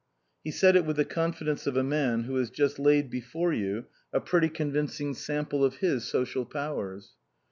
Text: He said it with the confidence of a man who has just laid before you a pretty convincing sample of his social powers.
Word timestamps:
He 0.43 0.49
said 0.49 0.75
it 0.75 0.83
with 0.83 0.95
the 0.95 1.05
confidence 1.05 1.67
of 1.67 1.77
a 1.77 1.83
man 1.83 2.23
who 2.23 2.35
has 2.37 2.49
just 2.49 2.79
laid 2.79 3.11
before 3.11 3.53
you 3.53 3.85
a 4.11 4.19
pretty 4.19 4.49
convincing 4.49 5.13
sample 5.13 5.63
of 5.63 5.75
his 5.75 6.05
social 6.05 6.43
powers. 6.43 7.11